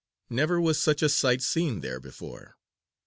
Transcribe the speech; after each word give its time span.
Never 0.31 0.59
was 0.59 0.79
such 0.81 1.03
a 1.03 1.09
sight 1.09 1.43
seen 1.43 1.81
there 1.81 1.99
before. 1.99 2.57